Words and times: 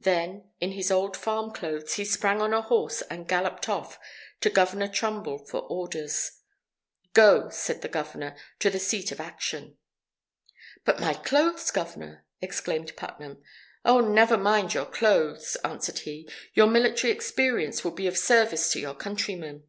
Then, 0.00 0.50
in 0.58 0.72
his 0.72 0.90
old 0.90 1.16
farm 1.16 1.52
clothes, 1.52 1.94
he 1.94 2.04
sprang 2.04 2.40
on 2.40 2.52
a 2.52 2.62
horse 2.62 3.00
and 3.02 3.28
galloped 3.28 3.68
off 3.68 3.96
to 4.40 4.50
Governor 4.50 4.88
Trumbull 4.88 5.38
for 5.38 5.60
orders. 5.60 6.32
"Go," 7.12 7.48
said 7.50 7.80
the 7.82 7.88
Governor, 7.88 8.36
"to 8.58 8.70
the 8.70 8.80
seat 8.80 9.12
of 9.12 9.20
action." 9.20 9.78
"But 10.84 10.98
my 10.98 11.14
clothes, 11.14 11.70
Governor!" 11.70 12.26
exclaimed 12.40 12.96
Putnam. 12.96 13.40
"Oh, 13.84 14.00
never 14.00 14.36
mind 14.36 14.74
your 14.74 14.84
clothes," 14.84 15.54
answered 15.62 16.00
he, 16.00 16.28
"your 16.54 16.66
military 16.66 17.12
experience 17.12 17.84
will 17.84 17.92
be 17.92 18.08
of 18.08 18.18
service 18.18 18.72
to 18.72 18.80
your 18.80 18.94
countrymen." 18.96 19.62